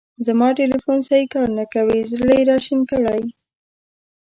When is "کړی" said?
2.91-3.23